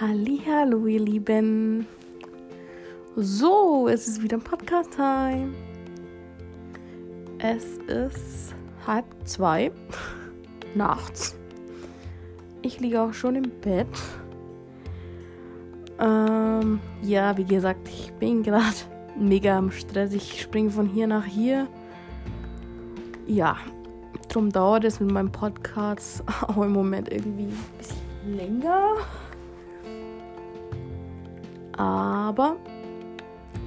Hallo, 0.00 0.86
ihr 0.86 1.00
Lieben. 1.00 1.86
So, 3.16 3.86
es 3.86 4.08
ist 4.08 4.22
wieder 4.22 4.38
Podcast-Time. 4.38 5.52
Es 7.36 7.76
ist 7.86 8.54
halb 8.86 9.04
zwei 9.26 9.70
nachts. 10.74 11.36
Ich 12.62 12.80
liege 12.80 13.02
auch 13.02 13.12
schon 13.12 13.34
im 13.36 13.50
Bett. 13.60 13.88
Ähm, 15.98 16.80
ja, 17.02 17.36
wie 17.36 17.44
gesagt, 17.44 17.86
ich 17.86 18.10
bin 18.14 18.42
gerade 18.42 18.76
mega 19.18 19.58
am 19.58 19.70
Stress. 19.70 20.14
Ich 20.14 20.40
springe 20.40 20.70
von 20.70 20.86
hier 20.86 21.08
nach 21.08 21.26
hier. 21.26 21.68
Ja, 23.26 23.58
drum 24.30 24.50
dauert 24.50 24.84
es 24.84 24.98
mit 24.98 25.10
meinem 25.10 25.30
Podcast 25.30 26.24
auch 26.48 26.62
im 26.62 26.72
Moment 26.72 27.12
irgendwie 27.12 27.48
ein 27.48 27.58
bisschen 27.76 28.36
länger. 28.38 28.96
Aber 31.80 32.56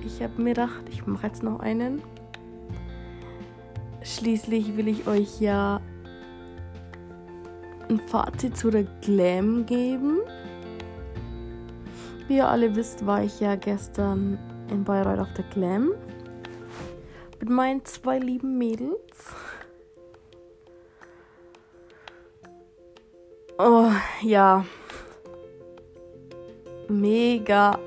ich 0.06 0.22
habe 0.22 0.40
mir 0.40 0.54
gedacht, 0.54 0.84
ich 0.92 1.08
mache 1.08 1.26
jetzt 1.26 1.42
noch 1.42 1.62
einen. 1.62 2.00
Schließlich 4.04 4.78
will 4.78 4.88
ich 4.88 5.08
euch 5.08 5.42
ja 5.42 5.82
ein 7.90 8.00
Fazit 8.00 8.56
zu 8.56 8.70
der 8.70 8.84
Glam 9.02 9.66
geben. 9.66 10.20
Wie 12.28 12.38
ihr 12.38 12.48
alle 12.48 12.76
wisst, 12.76 13.04
war 13.08 13.24
ich 13.24 13.40
ja 13.40 13.56
gestern 13.56 14.38
in 14.70 14.84
Bayreuth 14.84 15.20
auf 15.20 15.34
der 15.34 15.46
Glam 15.46 15.90
mit 17.40 17.50
meinen 17.50 17.84
zwei 17.84 18.20
lieben 18.20 18.60
Mädels. 18.60 19.34
Oh, 23.58 23.90
ja. 24.22 24.64
Mega 26.88 27.80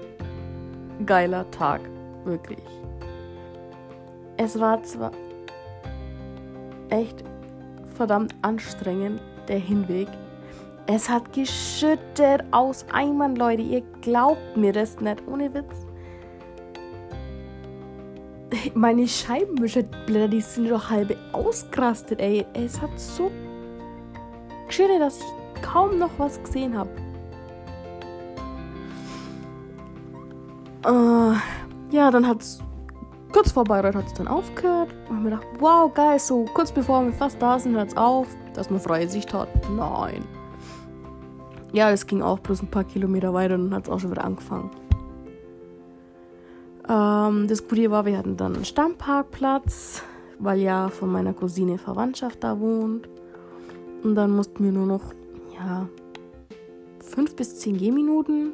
geiler 1.04 1.50
Tag. 1.50 1.80
Wirklich. 2.24 2.62
Es 4.36 4.58
war 4.58 4.82
zwar 4.82 5.12
echt 6.90 7.24
verdammt 7.94 8.34
anstrengend, 8.42 9.20
der 9.48 9.58
Hinweg. 9.58 10.08
Es 10.86 11.08
hat 11.08 11.32
geschüttet 11.32 12.44
aus 12.52 12.86
Eimern, 12.92 13.34
Leute. 13.36 13.62
Ihr 13.62 13.82
glaubt 14.02 14.56
mir 14.56 14.72
das 14.72 15.00
nicht, 15.00 15.22
ohne 15.26 15.52
Witz. 15.52 15.86
Meine 18.74 19.08
Scheibenwischerblätter, 19.08 20.28
die 20.28 20.40
sind 20.40 20.70
doch 20.70 20.90
halbe 20.90 21.16
ausgerastet, 21.32 22.20
ey. 22.20 22.46
Es 22.54 22.80
hat 22.80 22.98
so 22.98 23.30
geschüttet, 24.68 25.00
dass 25.00 25.18
ich 25.18 25.62
kaum 25.62 25.98
noch 25.98 26.10
was 26.18 26.40
gesehen 26.42 26.76
habe. 26.76 26.90
Uh, 30.86 31.34
ja, 31.90 32.10
dann 32.12 32.26
hat 32.26 32.42
es 32.42 32.60
kurz 33.32 33.50
vor 33.50 33.64
Bayreuth 33.64 33.96
hat 33.96 34.06
es 34.06 34.14
dann 34.14 34.28
aufgehört. 34.28 34.94
Und 35.08 35.24
mir 35.24 35.30
gedacht, 35.30 35.46
wow, 35.58 35.92
geil, 35.92 36.18
so 36.18 36.44
kurz 36.54 36.70
bevor 36.70 37.04
wir 37.04 37.12
fast 37.12 37.40
da 37.42 37.58
sind, 37.58 37.74
hört 37.74 37.88
es 37.88 37.96
auf, 37.96 38.28
dass 38.54 38.70
man 38.70 38.80
freie 38.80 39.08
Sicht 39.08 39.34
hat. 39.34 39.48
Nein. 39.76 40.24
Ja, 41.72 41.90
das 41.90 42.06
ging 42.06 42.22
auch 42.22 42.38
bloß 42.38 42.62
ein 42.62 42.70
paar 42.70 42.84
Kilometer 42.84 43.34
weiter 43.34 43.56
und 43.56 43.64
dann 43.64 43.74
hat 43.74 43.84
es 43.84 43.90
auch 43.90 43.98
schon 43.98 44.12
wieder 44.12 44.24
angefangen. 44.24 44.70
Ähm, 46.88 47.48
das 47.48 47.66
Gute 47.66 47.90
war, 47.90 48.06
wir 48.06 48.16
hatten 48.16 48.36
dann 48.36 48.54
einen 48.54 48.64
Stammparkplatz, 48.64 50.02
weil 50.38 50.60
ja 50.60 50.88
von 50.88 51.10
meiner 51.10 51.34
Cousine 51.34 51.78
Verwandtschaft 51.78 52.44
da 52.44 52.60
wohnt. 52.60 53.08
Und 54.04 54.14
dann 54.14 54.30
mussten 54.30 54.62
wir 54.62 54.72
nur 54.72 54.86
noch, 54.86 55.02
ja, 55.58 55.88
fünf 57.00 57.34
bis 57.34 57.58
zehn 57.58 57.76
Gehminuten 57.76 58.52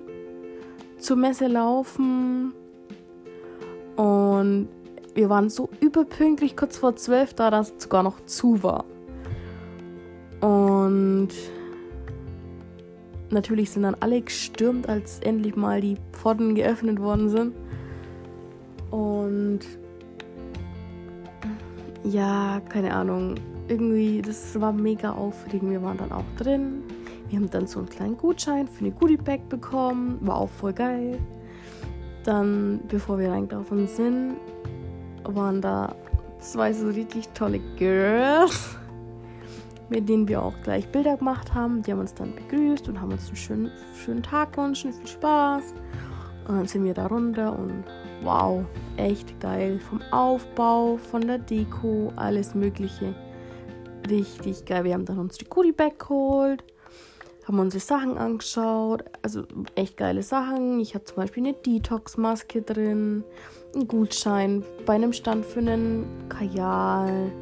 zur 1.03 1.17
Messe 1.17 1.47
laufen. 1.47 2.53
Und 3.97 4.69
wir 5.15 5.29
waren 5.29 5.51
so 5.51 5.69
überpünktlich 5.81 6.57
kurz 6.57 6.79
vor 6.79 6.97
zwölf 6.97 7.35
da, 7.35 7.51
dass 7.51 7.73
es 7.77 7.83
sogar 7.83 8.03
noch 8.03 8.25
zu 8.25 8.63
war. 8.63 8.85
Und 10.41 11.29
natürlich 13.31 13.71
sind 13.71 13.83
dann 13.83 13.97
alle 14.01 14.23
gestürmt, 14.23 14.89
als 14.89 15.21
endlich 15.21 15.57
mal 15.57 15.81
die 15.81 15.97
Pforten 16.13 16.55
geöffnet 16.55 17.01
worden 17.01 17.29
sind. 17.29 17.55
Und 18.91 19.61
ja, 22.05 22.61
keine 22.69 22.95
Ahnung, 22.95 23.37
irgendwie, 23.69 24.23
das 24.23 24.61
war 24.61 24.73
mega 24.73 25.13
aufregend. 25.13 25.71
Wir 25.71 25.83
waren 25.83 25.99
dann 25.99 26.13
auch 26.13 26.25
drin. 26.37 26.83
Wir 27.33 27.39
haben 27.39 27.49
dann 27.49 27.67
so 27.67 27.79
einen 27.79 27.89
kleinen 27.89 28.19
Gutschein 28.19 28.69
für 28.69 28.85
eine 28.85 28.91
Goodie 28.91 29.17
Bag 29.17 29.49
bekommen. 29.49 30.19
War 30.21 30.37
auch 30.37 30.51
voll 30.51 30.75
geil. 30.75 31.19
Dann, 32.25 32.81
bevor 32.89 33.19
wir 33.19 33.31
reingelaufen 33.31 33.89
sind, 33.89 34.37
waren 35.25 35.63
da 35.63 35.97
zwei 36.41 36.75
so 36.75 36.89
richtig 36.89 37.31
tolle 37.31 37.59
Girls, 37.79 38.77
mit 39.89 40.11
denen 40.11 40.29
wir 40.29 40.43
auch 40.43 40.53
gleich 40.63 40.87
Bilder 40.93 41.17
gemacht 41.17 41.55
haben. 41.55 41.81
Die 41.83 41.93
haben 41.93 42.01
uns 42.01 42.13
dann 42.13 42.35
begrüßt 42.35 42.91
und 42.91 43.01
haben 43.01 43.13
uns 43.13 43.29
einen 43.29 43.37
schönen, 43.37 43.71
schönen 44.05 44.23
Tag 44.23 44.53
gewünscht, 44.53 44.83
viel 44.83 45.07
Spaß. 45.07 45.73
Und 46.49 46.55
dann 46.55 46.67
sind 46.67 46.85
wir 46.85 46.93
da 46.93 47.07
runter 47.07 47.59
und 47.59 47.83
wow, 48.25 48.63
echt 48.99 49.41
geil. 49.41 49.81
Vom 49.81 50.03
Aufbau, 50.11 50.99
von 50.99 51.27
der 51.27 51.39
Deko, 51.39 52.13
alles 52.15 52.55
Mögliche. 52.55 53.15
Richtig 54.11 54.67
geil. 54.67 54.85
Wir 54.85 54.93
haben 54.93 55.07
dann 55.07 55.19
uns 55.19 55.39
die 55.39 55.47
Goodie 55.47 55.73
Bag 55.73 55.99
geholt 55.99 56.63
haben 57.47 57.59
unsere 57.59 57.83
Sachen 57.83 58.19
angeschaut. 58.19 59.05
Also 59.23 59.45
echt 59.75 59.97
geile 59.97 60.23
Sachen. 60.23 60.81
Ich 60.81 60.95
hatte 60.95 61.07
zum 61.07 61.17
Beispiel 61.17 61.45
eine 61.45 61.55
Detox-Maske 61.55 62.63
drin, 62.63 63.25
einen 63.75 63.89
Gutschein 63.89 64.65
bei 64.87 64.95
einem 64.95 65.13
Stand 65.13 65.45
für 65.45 65.61
einen 65.61 66.29
Kajal. 66.29 67.33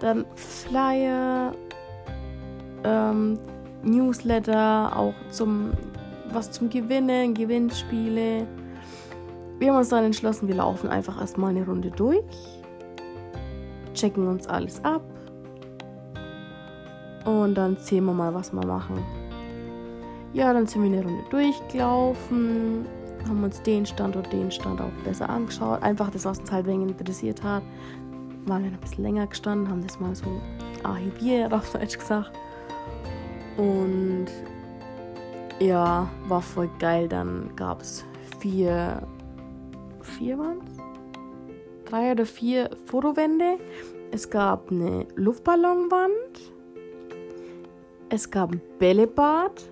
Dann 0.00 0.24
Flyer, 0.34 1.54
ähm, 2.84 3.38
Newsletter, 3.82 4.96
auch 4.96 5.14
zum 5.30 5.72
was 6.32 6.50
zum 6.50 6.68
Gewinnen, 6.68 7.34
Gewinnspiele. 7.34 8.46
Wir 9.58 9.68
haben 9.70 9.78
uns 9.78 9.88
dann 9.88 10.04
entschlossen, 10.04 10.46
wir 10.46 10.56
laufen 10.56 10.88
einfach 10.88 11.20
erstmal 11.20 11.50
eine 11.50 11.64
Runde 11.64 11.90
durch, 11.90 12.22
checken 13.94 14.28
uns 14.28 14.46
alles 14.46 14.84
ab 14.84 15.02
und 17.24 17.54
dann 17.54 17.76
sehen 17.76 18.04
wir 18.04 18.12
mal, 18.12 18.34
was 18.34 18.52
wir 18.52 18.64
machen. 18.64 19.04
Ja, 20.32 20.52
dann 20.52 20.66
sind 20.66 20.82
wir 20.82 20.90
eine 20.90 21.02
Runde 21.02 21.24
durchgelaufen, 21.30 22.86
haben 23.26 23.44
uns 23.44 23.62
den 23.62 23.86
Stand 23.86 24.16
und 24.16 24.32
den 24.32 24.50
Stand 24.50 24.80
auch 24.80 24.90
besser 25.04 25.28
angeschaut. 25.28 25.82
Einfach 25.82 26.10
das, 26.10 26.24
was 26.24 26.38
uns 26.38 26.52
halt 26.52 26.66
wegen 26.66 26.88
interessiert 26.88 27.42
hat. 27.42 27.62
Waren 28.46 28.64
wir 28.64 28.70
ein 28.70 28.80
bisschen 28.80 29.04
länger 29.04 29.26
gestanden, 29.26 29.68
haben 29.68 29.82
das 29.82 29.98
mal 29.98 30.14
so 30.14 30.40
archiviert, 30.82 31.52
auf 31.54 31.72
Deutsch 31.72 31.98
gesagt. 31.98 32.32
Und 33.56 34.26
ja, 35.58 36.08
war 36.28 36.42
voll 36.42 36.70
geil. 36.78 37.08
Dann 37.08 37.50
gab 37.56 37.80
es 37.80 38.04
vier, 38.40 39.02
vier 40.02 40.38
waren 40.38 40.60
Drei 41.88 42.12
oder 42.12 42.26
vier 42.26 42.68
Fotowände. 42.84 43.56
Es 44.10 44.28
gab 44.28 44.70
eine 44.70 45.06
Luftballonwand 45.16 46.52
es 48.10 48.30
gab 48.30 48.52
ein 48.52 48.60
Bällebad, 48.78 49.70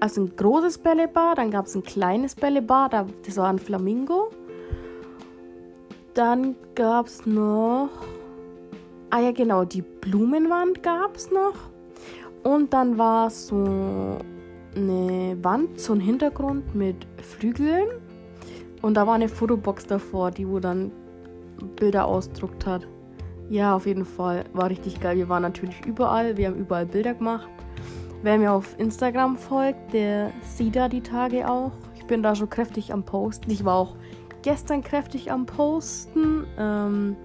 also 0.00 0.22
ein 0.22 0.36
großes 0.36 0.78
Bällebad, 0.78 1.38
dann 1.38 1.50
gab 1.50 1.66
es 1.66 1.74
ein 1.74 1.82
kleines 1.82 2.34
Bällebad, 2.34 2.92
das 3.24 3.36
war 3.36 3.48
ein 3.48 3.58
Flamingo. 3.58 4.30
Dann 6.14 6.56
gab 6.74 7.06
es 7.06 7.24
noch, 7.24 7.88
ah 9.10 9.20
ja 9.20 9.32
genau, 9.32 9.64
die 9.64 9.82
Blumenwand 9.82 10.82
gab 10.82 11.16
es 11.16 11.30
noch. 11.30 11.54
Und 12.42 12.72
dann 12.74 12.98
war 12.98 13.30
so 13.30 14.18
eine 14.74 15.38
Wand, 15.42 15.80
so 15.80 15.94
ein 15.94 16.00
Hintergrund 16.00 16.74
mit 16.74 16.96
Flügeln. 17.22 17.88
Und 18.82 18.94
da 18.94 19.06
war 19.06 19.14
eine 19.14 19.28
Fotobox 19.28 19.86
davor, 19.86 20.30
die 20.32 20.46
wo 20.48 20.58
dann 20.58 20.90
Bilder 21.76 22.06
ausdruckt 22.06 22.66
hat. 22.66 22.86
Ja, 23.48 23.76
auf 23.76 23.86
jeden 23.86 24.04
Fall. 24.04 24.44
War 24.52 24.70
richtig 24.70 25.00
geil. 25.00 25.16
Wir 25.16 25.28
waren 25.28 25.42
natürlich 25.42 25.84
überall. 25.86 26.36
Wir 26.36 26.48
haben 26.48 26.56
überall 26.56 26.86
Bilder 26.86 27.14
gemacht. 27.14 27.48
Wer 28.22 28.38
mir 28.38 28.52
auf 28.52 28.78
Instagram 28.78 29.36
folgt, 29.36 29.92
der 29.92 30.32
sieht 30.42 30.76
da 30.76 30.88
die 30.88 31.00
Tage 31.00 31.50
auch. 31.50 31.72
Ich 31.96 32.04
bin 32.04 32.22
da 32.22 32.36
schon 32.36 32.48
kräftig 32.48 32.92
am 32.92 33.02
Posten. 33.02 33.50
Ich 33.50 33.64
war 33.64 33.74
auch 33.74 33.96
gestern 34.42 34.82
kräftig 34.82 35.32
am 35.32 35.44
Posten. 35.44 36.46
Ähm, 36.56 37.16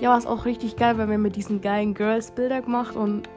ja, 0.00 0.10
war 0.10 0.18
es 0.18 0.26
auch 0.26 0.46
richtig 0.46 0.76
geil, 0.76 0.98
weil 0.98 1.08
wir 1.08 1.18
mit 1.18 1.36
diesen 1.36 1.60
geilen 1.60 1.94
Girls 1.94 2.32
Bilder 2.32 2.62
gemacht 2.62 2.96
und 2.96 3.28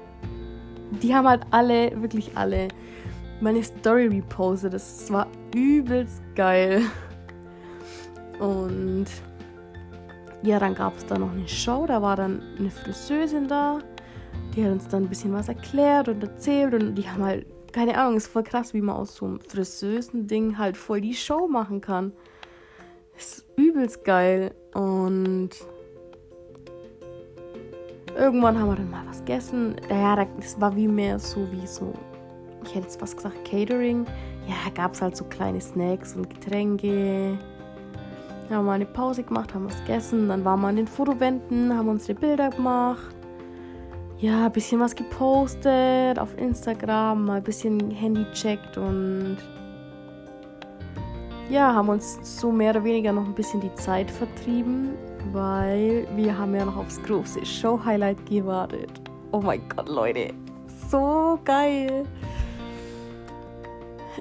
die 1.03 1.13
haben 1.13 1.27
halt 1.27 1.43
alle, 1.51 2.01
wirklich 2.01 2.35
alle, 2.35 2.69
meine 3.39 3.61
Story 3.63 4.07
repostet. 4.07 4.73
Das 4.73 5.11
war 5.11 5.27
übelst 5.53 6.23
geil. 6.35 6.81
Und 8.39 9.05
ja, 10.41 10.59
dann 10.59 10.73
gab 10.73 10.97
es 10.97 11.05
da 11.05 11.17
noch 11.19 11.31
eine 11.31 11.47
Show, 11.47 11.85
da 11.85 12.01
war 12.01 12.15
dann 12.15 12.41
eine 12.57 12.71
Friseusin 12.71 13.47
da. 13.47 13.79
Die 14.57 14.65
hat 14.65 14.71
uns 14.71 14.87
dann 14.87 15.03
ein 15.03 15.09
bisschen 15.09 15.31
was 15.33 15.49
erklärt 15.49 16.09
und 16.09 16.21
erzählt 16.23 16.73
und 16.73 16.95
die 16.95 17.07
haben 17.07 17.23
halt 17.23 17.45
keine 17.77 17.95
Ahnung, 17.95 18.17
ist 18.17 18.25
voll 18.25 18.41
krass, 18.41 18.73
wie 18.73 18.81
man 18.81 18.95
aus 18.95 19.15
so 19.15 19.25
einem 19.25 19.39
friseusen 19.39 20.25
Ding 20.25 20.57
halt 20.57 20.75
voll 20.75 20.99
die 20.99 21.13
Show 21.13 21.47
machen 21.47 21.79
kann. 21.79 22.11
Ist 23.15 23.45
übelst 23.55 24.03
geil. 24.03 24.55
Und 24.73 25.49
irgendwann 28.15 28.57
haben 28.59 28.69
wir 28.69 28.75
dann 28.77 28.89
mal 28.89 29.03
was 29.07 29.19
gegessen. 29.19 29.75
Ja, 29.91 30.15
das 30.15 30.59
war 30.59 30.75
wie 30.75 30.87
mehr 30.87 31.19
so 31.19 31.47
wie 31.51 31.67
so, 31.67 31.93
ich 32.63 32.69
hätte 32.73 32.87
jetzt 32.87 32.99
was 32.99 33.15
gesagt, 33.15 33.45
Catering. 33.45 34.07
Ja, 34.47 34.55
gab 34.73 34.93
es 34.93 35.01
halt 35.03 35.15
so 35.15 35.25
kleine 35.25 35.61
Snacks 35.61 36.15
und 36.15 36.29
Getränke. 36.31 37.37
Haben 38.45 38.49
wir 38.49 38.61
mal 38.61 38.73
eine 38.73 38.85
Pause 38.87 39.21
gemacht, 39.21 39.53
haben 39.53 39.65
was 39.65 39.77
gegessen. 39.81 40.29
Dann 40.29 40.45
waren 40.45 40.61
wir 40.61 40.69
an 40.69 40.77
den 40.77 40.87
Fotowänden, 40.87 41.77
haben 41.77 41.89
unsere 41.89 42.17
Bilder 42.17 42.49
gemacht. 42.49 43.16
Ja, 44.19 44.47
ein 44.47 44.51
bisschen 44.51 44.79
was 44.79 44.95
gepostet 44.95 46.17
auf 46.17 46.35
Instagram, 46.39 47.25
mal 47.25 47.37
ein 47.37 47.43
bisschen 47.43 47.91
Handy 47.91 48.25
checkt 48.33 48.75
und 48.75 49.37
ja, 51.51 51.71
haben 51.71 51.89
uns 51.89 52.17
so 52.23 52.51
mehr 52.51 52.71
oder 52.71 52.83
weniger 52.83 53.11
noch 53.11 53.25
ein 53.25 53.35
bisschen 53.35 53.61
die 53.61 53.73
Zeit 53.75 54.09
vertrieben, 54.09 54.89
weil 55.31 56.07
wir 56.15 56.35
haben 56.35 56.55
ja 56.55 56.65
noch 56.65 56.77
aufs 56.77 57.01
große 57.03 57.45
Show-Highlight 57.45 58.25
gewartet. 58.25 58.89
Oh 59.31 59.39
mein 59.39 59.61
Gott, 59.69 59.87
Leute, 59.87 60.33
so 60.89 61.37
geil. 61.45 62.03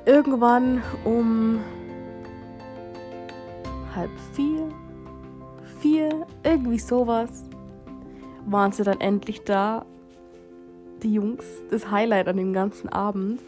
Irgendwann 0.04 0.82
um 1.06 1.60
halb 3.94 4.10
vier, 4.34 4.68
vier, 5.80 6.26
irgendwie 6.44 6.78
sowas, 6.78 7.46
waren 8.46 8.72
sie 8.72 8.84
dann 8.84 9.00
endlich 9.00 9.42
da. 9.42 9.84
Die 11.02 11.12
Jungs, 11.12 11.44
das 11.70 11.90
Highlight 11.90 12.28
an 12.28 12.38
dem 12.38 12.52
ganzen 12.52 12.88
Abend. 12.88 13.40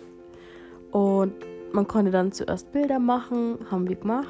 Und 0.91 1.35
man 1.73 1.87
konnte 1.87 2.11
dann 2.11 2.33
zuerst 2.33 2.73
Bilder 2.73 2.99
machen, 2.99 3.59
haben 3.71 3.89
wir 3.89 3.97
gemacht. 3.97 4.29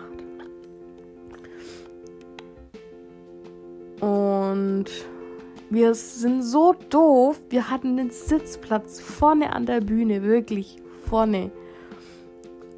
Und 4.01 4.87
wir 5.71 5.95
sind 5.95 6.43
so 6.43 6.75
doof. 6.89 7.41
Wir 7.51 7.71
hatten 7.71 7.97
den 7.97 8.11
Sitzplatz 8.11 9.01
vorne 9.01 9.53
an 9.53 9.67
der 9.67 9.81
Bühne, 9.81 10.23
wirklich 10.23 10.77
vorne. 11.05 11.51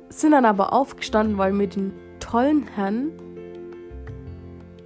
Sind 0.08 0.32
dann 0.32 0.44
aber 0.44 0.72
aufgestanden, 0.72 1.38
weil 1.38 1.56
wir 1.58 1.66
den 1.66 1.92
tollen 2.19 2.66
Herrn 2.66 3.12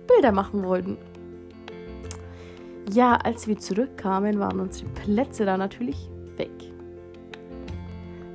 Bilder 0.07 0.33
machen 0.33 0.65
wollten. 0.65 0.99
Ja, 2.91 3.17
als 3.17 3.47
wir 3.47 3.59
zurückkamen, 3.59 4.39
waren 4.39 4.61
unsere 4.61 4.89
Plätze 4.91 5.45
da 5.45 5.57
natürlich 5.57 6.11
weg. 6.37 6.51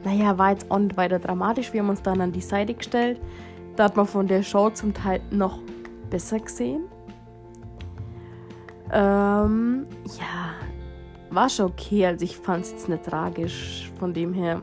Naja, 0.04 0.38
war 0.38 0.51
jetzt 0.51 0.69
auch 0.72 0.80
nicht 0.80 0.98
weiter 0.98 1.19
dramatisch. 1.19 1.74
Wir 1.74 1.81
haben 1.81 1.90
uns 1.90 2.01
dann 2.01 2.22
an 2.22 2.31
die 2.31 2.42
Seite 2.42 2.74
gestellt. 2.74 3.19
Da 3.75 3.86
hat 3.86 3.96
man 3.96 4.07
von 4.07 4.28
der 4.28 4.44
Show 4.44 4.69
zum 4.69 4.94
Teil 4.94 5.22
noch 5.31 5.60
besser 6.10 6.40
gesehen. 6.40 6.86
Ähm, 8.92 9.86
ja, 10.18 10.56
war 11.30 11.50
schon 11.50 11.68
okay. 11.68 12.06
Also 12.07 12.25
ich 12.25 12.38
fand 12.38 12.66
es 12.66 12.72
jetzt 12.72 12.90
nicht 12.90 13.04
tragisch 13.04 13.92
von 14.00 14.13
dem 14.13 14.34
her. 14.34 14.62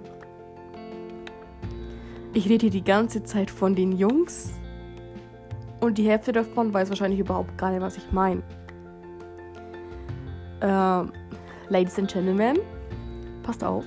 Ich 2.34 2.48
rede 2.48 2.62
hier 2.62 2.70
die 2.70 2.84
ganze 2.84 3.22
Zeit 3.22 3.50
von 3.50 3.74
den 3.74 3.92
Jungs. 3.92 4.52
Und 5.80 5.98
die 5.98 6.08
Hälfte 6.08 6.32
davon 6.32 6.74
weiß 6.74 6.88
wahrscheinlich 6.88 7.20
überhaupt 7.20 7.56
gar 7.56 7.70
nicht, 7.70 7.80
was 7.82 7.96
ich 7.96 8.10
meine. 8.12 8.42
Ähm, 10.60 11.12
Ladies 11.68 11.98
and 11.98 12.12
Gentlemen, 12.12 12.58
passt 13.42 13.64
auf 13.64 13.84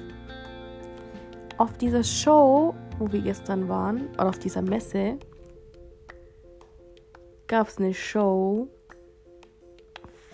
auf 1.60 1.77
dieser 1.77 2.04
Show, 2.04 2.74
wo 2.98 3.12
wir 3.12 3.21
gestern 3.21 3.68
waren, 3.68 4.07
oder 4.13 4.30
auf 4.30 4.39
dieser 4.39 4.62
Messe, 4.62 5.18
gab 7.48 7.68
es 7.68 7.77
eine 7.77 7.94
Show 7.94 8.68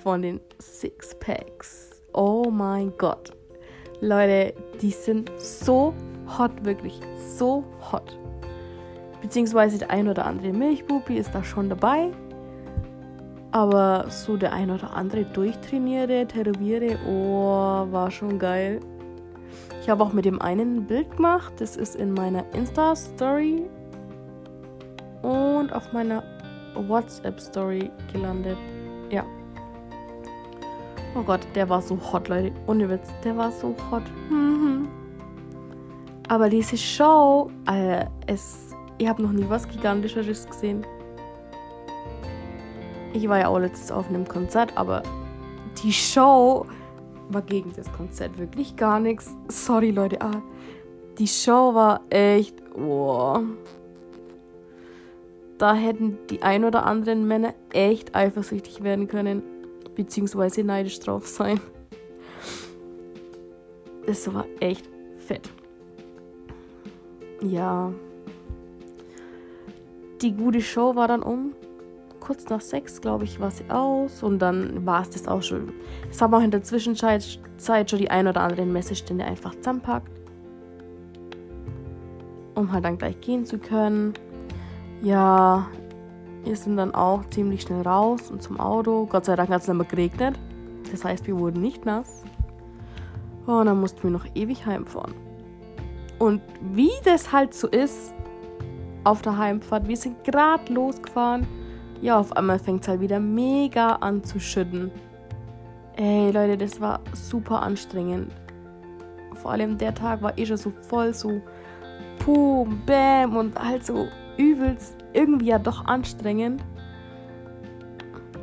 von 0.04 0.22
den 0.22 0.40
Sixpacks. 0.62 2.04
Oh 2.14 2.46
mein 2.52 2.94
Gott. 2.98 3.36
Leute, 4.02 4.54
die 4.82 4.92
sind 4.92 5.32
so 5.38 5.94
hot, 6.38 6.52
wirklich 6.64 7.00
so 7.38 7.64
hot. 7.92 8.16
Beziehungsweise 9.22 9.80
der 9.80 9.90
ein 9.90 10.08
oder 10.08 10.26
andere 10.26 10.54
Milchbubi 10.54 11.18
ist 11.18 11.34
da 11.34 11.44
schon 11.44 11.70
dabei. 11.70 12.12
Aber 13.52 14.06
so 14.10 14.36
der 14.36 14.52
ein 14.52 14.70
oder 14.70 14.94
andere 14.94 15.24
durchtrainierte, 15.24 16.28
tätowierte, 16.28 16.98
oh, 17.08 17.86
war 17.92 18.12
schon 18.12 18.38
geil. 18.38 18.80
Ich 19.82 19.90
habe 19.90 20.04
auch 20.04 20.14
mit 20.14 20.26
dem 20.26 20.42
einen 20.42 20.78
ein 20.78 20.88
Bild 20.88 21.16
gemacht. 21.16 21.54
Das 21.58 21.78
ist 21.78 21.96
in 21.96 22.14
meiner 22.14 22.44
Insta-Story 22.54 23.70
und 25.22 25.72
auf 25.72 25.94
meiner 25.94 26.24
WhatsApp-Story 26.76 27.90
gelandet. 28.12 28.58
Ja. 29.10 29.24
Oh 31.16 31.22
Gott, 31.22 31.42
der 31.56 31.70
war 31.70 31.82
so 31.82 31.98
hot, 32.12 32.28
Leute. 32.28 32.52
Ohne 32.68 32.90
Witz, 32.90 33.10
der 33.24 33.38
war 33.38 33.52
so 33.52 33.76
hot. 33.90 34.04
Mhm. 34.30 34.88
Aber 36.28 36.50
diese 36.50 36.78
Show, 36.78 37.52
äh, 37.70 38.06
es, 38.28 38.76
ich 38.98 39.08
habe 39.08 39.22
noch 39.22 39.32
nie 39.32 39.46
was 39.48 39.68
Gigantischeres 39.68 40.48
gesehen. 40.48 40.86
Ich 43.16 43.30
war 43.30 43.40
ja 43.40 43.48
auch 43.48 43.60
letztens 43.60 43.94
auf 43.94 44.10
einem 44.10 44.28
Konzert, 44.28 44.76
aber 44.76 45.02
die 45.82 45.94
Show 45.94 46.66
war 47.30 47.42
gegen 47.44 47.72
das 47.74 47.90
Konzert 47.94 48.38
wirklich 48.38 48.76
gar 48.76 49.00
nichts. 49.00 49.34
Sorry, 49.48 49.92
Leute. 49.92 50.20
Ah, 50.20 50.42
die 51.18 51.28
Show 51.28 51.74
war 51.74 52.02
echt. 52.10 52.62
Wow. 52.76 53.44
Da 55.58 55.74
hätten 55.74 56.18
die 56.30 56.44
ein 56.44 56.66
oder 56.66 56.86
anderen 56.86 57.26
Männer 57.26 57.54
echt 57.72 58.14
eifersüchtig 58.14 58.84
werden 58.84 59.08
können. 59.08 59.44
Beziehungsweise 59.96 60.66
neidisch 60.66 61.00
drauf 61.00 61.26
sein. 61.26 61.62
Das 64.06 64.32
war 64.34 64.46
echt 64.60 64.90
fett. 65.20 65.50
Ja. 67.42 67.94
Die 70.22 70.34
gute 70.34 70.60
Show 70.60 70.98
war 70.98 71.08
dann 71.08 71.24
um 71.24 71.54
kurz 72.26 72.50
nach 72.50 72.62
sechs, 72.62 73.02
glaube 73.02 73.24
ich, 73.24 73.40
war 73.40 73.52
sie 73.52 73.70
aus 73.70 74.24
und 74.24 74.40
dann 74.40 74.86
war 74.86 75.02
es 75.02 75.12
das 75.12 75.28
auch 75.28 75.44
schon. 75.44 75.72
Es 76.10 76.22
haben 76.22 76.34
auch 76.34 76.42
in 76.42 76.50
der 76.50 76.64
Zwischenzeit 76.64 77.40
schon 77.60 78.00
die 78.00 78.10
ein 78.10 78.28
oder 78.28 78.42
andere 78.42 78.66
Messestände 78.66 79.26
einfach 79.26 79.54
zusammenpackt, 79.56 80.10
um 82.56 82.72
halt 82.72 82.84
dann 82.84 82.98
gleich 82.98 83.22
gehen 83.22 83.46
zu 83.46 83.60
können. 83.60 84.14
Ja, 85.04 85.68
wir 86.44 86.56
sind 86.56 86.78
dann 86.78 86.96
auch 86.96 87.24
ziemlich 87.30 87.62
schnell 87.62 87.84
raus 87.84 88.32
und 88.32 88.42
zum 88.42 88.60
Auto. 88.60 89.06
Gott 89.06 89.26
sei 89.26 89.36
Dank 89.36 89.50
hat 89.50 89.62
es 89.62 89.68
nicht 89.68 89.78
mehr 89.78 89.86
geregnet. 89.86 90.40
Das 90.92 91.06
heißt, 91.06 91.28
wir 91.28 91.38
wurden 91.38 91.62
nicht 91.62 91.86
nass. 91.86 92.24
Und 93.46 93.68
dann 93.68 93.80
mussten 93.80 94.02
wir 94.02 94.10
noch 94.10 94.26
ewig 94.34 94.66
heimfahren. 94.66 95.14
Und 96.18 96.42
wie 96.74 96.92
das 97.04 97.32
halt 97.32 97.54
so 97.54 97.68
ist 97.68 98.16
auf 99.04 99.22
der 99.22 99.38
Heimfahrt, 99.38 99.88
wir 99.88 99.98
sind 99.98 100.24
gerade 100.24 100.74
losgefahren 100.74 101.46
ja, 102.02 102.20
auf 102.20 102.36
einmal 102.36 102.60
fängt 102.60 102.82
es 102.84 102.88
halt 102.88 103.02
wieder 103.02 103.20
mega 103.20 103.96
an 103.96 104.24
zu 104.24 104.40
schütten. 104.40 104.92
Ey, 105.96 106.32
Leute, 106.32 106.58
das 106.58 106.82
war 106.82 107.00
super 107.14 107.62
anstrengend. 107.62 108.32
Vor 109.36 109.52
allem 109.52 109.78
der 109.78 109.94
Tag 109.94 110.22
war 110.22 110.38
eh 110.38 110.46
schon 110.46 110.58
so 110.58 110.72
voll 110.90 111.14
so 111.14 111.42
Pum, 112.20 112.82
Bäm 112.86 113.36
und 113.36 113.58
halt 113.58 113.86
so 113.86 114.08
übelst 114.38 114.96
irgendwie 115.14 115.48
ja 115.48 115.60
doch 115.60 115.86
anstrengend. 115.86 116.64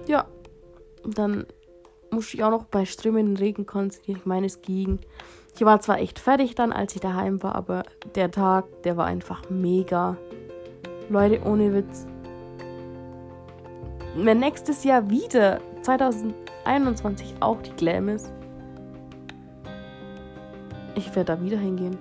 Ja, 0.06 0.26
dann 1.04 1.46
musste 2.10 2.36
ich 2.36 2.44
auch 2.44 2.50
noch 2.50 2.64
bei 2.64 2.84
strömenden 2.84 3.36
Regen 3.36 3.66
konzentrieren. 3.66 4.18
Ich 4.20 4.26
meine, 4.26 4.46
es 4.46 4.62
ging. 4.62 5.00
Ich 5.54 5.64
war 5.64 5.80
zwar 5.80 5.98
echt 5.98 6.18
fertig 6.18 6.54
dann, 6.54 6.72
als 6.72 6.94
ich 6.94 7.00
daheim 7.00 7.42
war, 7.42 7.54
aber 7.54 7.82
der 8.14 8.30
Tag, 8.30 8.82
der 8.82 8.96
war 8.96 9.06
einfach 9.06 9.50
mega. 9.50 10.16
Leute, 11.08 11.42
ohne 11.44 11.74
Witz, 11.74 12.06
wenn 14.14 14.40
nächstes 14.40 14.84
Jahr 14.84 15.08
wieder 15.08 15.60
2021 15.82 17.34
auch 17.40 17.60
die 17.62 17.72
Glam 17.72 18.08
ist, 18.08 18.32
ich 20.94 21.06
werde 21.16 21.36
da 21.36 21.42
wieder 21.42 21.58
hingehen. 21.58 21.98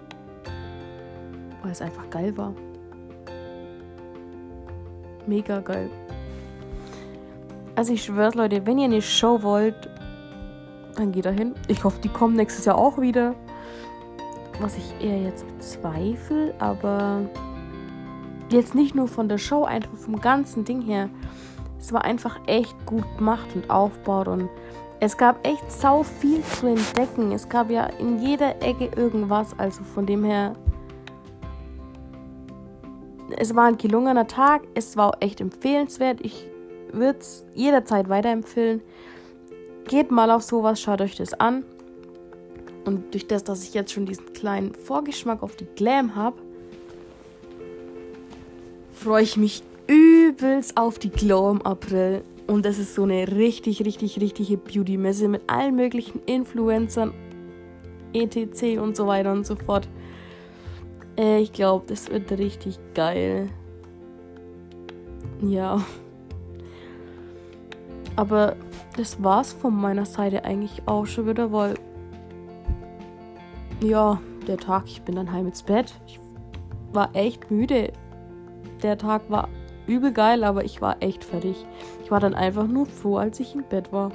Weil 1.62 1.72
es 1.72 1.82
einfach 1.82 2.10
geil 2.10 2.36
war. 2.38 2.54
Mega 5.28 5.60
geil. 5.60 5.90
Also 7.76 7.94
ich 7.94 8.04
schwör's 8.04 8.36
Leute, 8.36 8.66
wenn 8.66 8.78
ihr 8.80 8.86
eine 8.86 9.02
Show 9.02 9.42
wollt, 9.44 9.90
dann 10.98 11.12
geht 11.12 11.26
da 11.26 11.30
hin. 11.30 11.56
Ich 11.68 11.84
hoffe, 11.84 12.02
die 12.02 12.10
kommen 12.10 12.36
nächstes 12.36 12.66
Jahr 12.66 12.78
auch 12.78 13.00
wieder. 13.00 13.34
Was 14.60 14.76
ich 14.78 15.06
eher 15.08 15.22
jetzt 15.22 15.48
bezweifle, 15.48 16.54
aber 16.60 17.22
jetzt 18.50 18.76
nicht 18.76 18.94
nur 18.94 19.08
von 19.08 19.30
der 19.30 19.38
Show, 19.38 19.64
einfach 19.64 19.96
vom 19.96 20.20
ganzen 20.20 20.66
Ding 20.66 20.82
her 20.82 21.10
es 21.82 21.92
war 21.92 22.06
einfach 22.06 22.40
echt 22.46 22.86
gut 22.86 23.04
gemacht 23.18 23.48
und 23.56 23.70
aufgebaut 23.70 24.28
und 24.28 24.50
es 25.00 25.18
gab 25.18 25.46
echt 25.46 25.72
sau 25.72 26.04
viel 26.04 26.44
zu 26.44 26.68
entdecken. 26.68 27.32
Es 27.32 27.50
gab 27.50 27.72
ja 27.72 27.88
in 27.88 28.20
jeder 28.20 28.62
Ecke 28.62 28.92
irgendwas. 28.96 29.58
Also 29.58 29.84
von 29.84 30.06
dem 30.06 30.24
her. 30.24 30.56
Es 33.36 33.56
war 33.56 33.66
ein 33.66 33.80
gelungener 33.80 34.28
Tag. 34.28 34.62
Es 34.76 34.96
war 34.96 35.18
echt 35.20 35.42
empfehlenswert. 35.42 36.22
Ich 36.22 36.48
würde 36.94 37.18
es 37.18 37.48
jederzeit 37.56 38.10
weiterempfehlen. 38.10 38.82
Geht 39.88 40.12
mal 40.12 40.30
auf 40.30 40.44
sowas, 40.44 40.80
schaut 40.80 41.02
euch 41.02 41.16
das 41.16 41.34
an. 41.34 41.66
Und 42.86 43.12
durch 43.14 43.26
das, 43.28 43.44
dass 43.44 43.64
ich 43.64 43.74
jetzt 43.74 43.92
schon 43.92 44.06
diesen 44.06 44.34
kleinen 44.34 44.76
Vorgeschmack 44.76 45.42
auf 45.42 45.56
die 45.56 45.66
Glam 45.66 46.16
habe, 46.16 46.38
freue 48.94 49.24
ich 49.24 49.36
mich 49.36 49.64
übelst 49.92 50.78
auf 50.78 51.00
die 51.00 51.10
Glow 51.10 51.52
im 51.52 51.62
April. 51.64 52.24
Und 52.48 52.66
das 52.66 52.80
ist 52.80 52.96
so 52.96 53.04
eine 53.04 53.28
richtig, 53.28 53.86
richtig, 53.86 54.20
richtige 54.20 54.58
Beauty-Messe 54.58 55.28
mit 55.28 55.44
allen 55.48 55.76
möglichen 55.76 56.22
Influencern, 56.26 57.14
etc. 58.14 58.80
und 58.80 58.96
so 58.96 59.08
weiter 59.08 59.32
und 59.32 59.46
so 59.46 59.56
fort. 59.56 59.88
Äh, 61.18 61.42
ich 61.42 61.52
glaube, 61.52 61.86
das 61.88 62.10
wird 62.10 62.32
richtig 62.32 62.80
geil. 62.94 63.50
Ja. 65.42 65.84
Aber 68.16 68.56
das 68.98 69.22
war's 69.24 69.54
von 69.54 69.76
meiner 69.76 70.06
Seite 70.06 70.44
eigentlich 70.46 70.84
auch 70.86 71.06
schon 71.06 71.28
wieder, 71.28 71.52
weil 71.52 71.76
ja, 73.82 74.22
der 74.48 74.58
Tag, 74.58 74.84
ich 74.86 75.02
bin 75.02 75.16
dann 75.16 75.32
heim 75.32 75.48
ins 75.48 75.64
Bett. 75.64 75.94
Ich 76.08 76.20
war 76.94 77.10
echt 77.14 77.50
müde. 77.50 77.92
Der 78.84 78.98
Tag 78.98 79.24
war 79.30 79.48
übel 79.88 80.12
geil, 80.12 80.44
aber 80.44 80.64
ich 80.64 80.82
war 80.82 80.98
echt 81.02 81.24
fertig. 81.24 81.66
Ich 82.04 82.12
war 82.12 82.20
dann 82.20 82.34
einfach 82.34 82.68
nur 82.68 82.86
froh, 82.86 83.18
als 83.18 83.40
ich 83.40 83.56
im 83.56 83.64
Bett 83.64 83.92
war. 83.92 84.12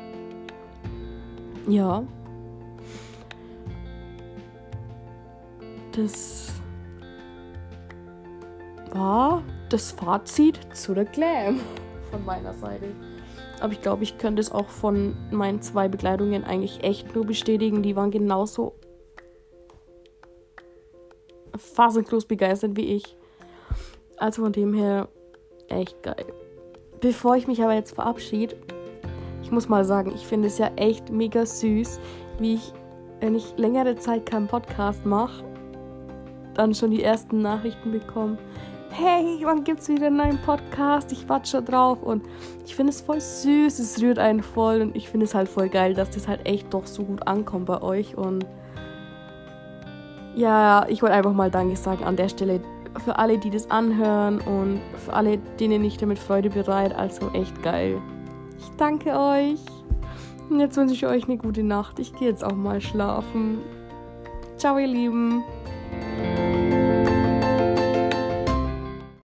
Ja. 1.68 2.04
Das 5.92 6.52
war 8.92 9.42
das 9.68 9.92
Fazit 9.92 10.60
zu 10.72 10.94
der 10.94 11.06
Glam 11.06 11.60
von 12.10 12.24
meiner 12.24 12.54
Seite. 12.54 12.86
Aber 13.60 13.72
ich 13.72 13.80
glaube, 13.80 14.02
ich 14.02 14.18
könnte 14.18 14.40
es 14.40 14.52
auch 14.52 14.68
von 14.68 15.16
meinen 15.30 15.62
zwei 15.62 15.88
Begleitungen 15.88 16.44
eigentlich 16.44 16.84
echt 16.84 17.14
nur 17.14 17.24
bestätigen. 17.24 17.82
Die 17.82 17.96
waren 17.96 18.10
genauso 18.10 18.74
phasenlos 21.56 22.26
begeistert 22.26 22.76
wie 22.76 22.94
ich. 22.94 23.16
Also 24.18 24.42
von 24.42 24.52
dem 24.52 24.74
her 24.74 25.08
echt 25.68 26.02
geil. 26.02 26.26
Bevor 27.00 27.36
ich 27.36 27.46
mich 27.46 27.62
aber 27.62 27.74
jetzt 27.74 27.94
verabschiede, 27.94 28.56
ich 29.42 29.50
muss 29.50 29.68
mal 29.68 29.84
sagen, 29.84 30.12
ich 30.14 30.26
finde 30.26 30.48
es 30.48 30.58
ja 30.58 30.70
echt 30.76 31.10
mega 31.10 31.46
süß, 31.46 32.00
wie 32.38 32.54
ich, 32.54 32.72
wenn 33.20 33.34
ich 33.34 33.56
längere 33.56 33.96
Zeit 33.96 34.26
keinen 34.26 34.48
Podcast 34.48 35.06
mache, 35.06 35.44
dann 36.54 36.74
schon 36.74 36.90
die 36.90 37.02
ersten 37.02 37.42
Nachrichten 37.42 37.92
bekomme. 37.92 38.38
Hey, 38.90 39.40
wann 39.42 39.62
gibt's 39.62 39.88
wieder 39.88 40.06
einen 40.06 40.16
neuen 40.16 40.38
Podcast? 40.38 41.12
Ich 41.12 41.28
warte 41.28 41.48
schon 41.48 41.64
drauf. 41.66 42.02
Und 42.02 42.24
ich 42.64 42.74
finde 42.74 42.90
es 42.90 43.02
voll 43.02 43.20
süß, 43.20 43.78
es 43.78 44.00
rührt 44.00 44.18
einen 44.18 44.42
voll. 44.42 44.80
Und 44.80 44.96
ich 44.96 45.10
finde 45.10 45.26
es 45.26 45.34
halt 45.34 45.48
voll 45.48 45.68
geil, 45.68 45.92
dass 45.92 46.10
das 46.10 46.26
halt 46.26 46.46
echt 46.46 46.72
doch 46.72 46.86
so 46.86 47.04
gut 47.04 47.28
ankommt 47.28 47.66
bei 47.66 47.82
euch. 47.82 48.16
Und 48.16 48.46
ja, 50.34 50.86
ich 50.88 51.02
wollte 51.02 51.14
einfach 51.14 51.34
mal 51.34 51.50
Danke 51.50 51.76
sagen 51.76 52.04
an 52.04 52.16
der 52.16 52.30
Stelle 52.30 52.60
für 53.00 53.18
alle, 53.18 53.38
die 53.38 53.50
das 53.50 53.70
anhören 53.70 54.40
und 54.40 54.80
für 55.04 55.12
alle, 55.12 55.38
denen 55.58 55.84
ich 55.84 55.96
damit 55.98 56.18
Freude 56.18 56.50
bereite. 56.50 56.96
Also 56.96 57.30
echt 57.32 57.62
geil. 57.62 58.00
Ich 58.58 58.70
danke 58.76 59.10
euch. 59.10 59.60
Und 60.48 60.60
jetzt 60.60 60.76
wünsche 60.76 60.94
ich 60.94 61.06
euch 61.06 61.24
eine 61.24 61.36
gute 61.36 61.62
Nacht. 61.62 61.98
Ich 61.98 62.12
gehe 62.14 62.28
jetzt 62.28 62.44
auch 62.44 62.54
mal 62.54 62.80
schlafen. 62.80 63.58
Ciao, 64.56 64.78
ihr 64.78 64.86
Lieben. 64.86 65.42